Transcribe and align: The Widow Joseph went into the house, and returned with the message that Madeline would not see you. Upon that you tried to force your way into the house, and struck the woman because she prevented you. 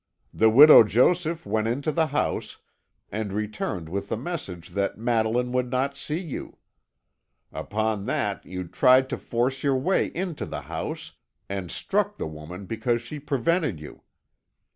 The 0.33 0.49
Widow 0.49 0.83
Joseph 0.83 1.45
went 1.45 1.67
into 1.67 1.91
the 1.91 2.07
house, 2.07 2.57
and 3.11 3.31
returned 3.31 3.87
with 3.87 4.09
the 4.09 4.17
message 4.17 4.69
that 4.69 4.97
Madeline 4.97 5.51
would 5.51 5.69
not 5.69 5.95
see 5.95 6.17
you. 6.19 6.57
Upon 7.51 8.07
that 8.07 8.43
you 8.43 8.67
tried 8.67 9.11
to 9.11 9.17
force 9.19 9.61
your 9.61 9.77
way 9.77 10.07
into 10.07 10.47
the 10.47 10.61
house, 10.61 11.11
and 11.47 11.69
struck 11.69 12.17
the 12.17 12.25
woman 12.25 12.65
because 12.65 13.03
she 13.03 13.19
prevented 13.19 13.79
you. 13.79 14.01